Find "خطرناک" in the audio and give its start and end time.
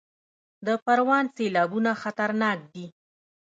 2.01-2.59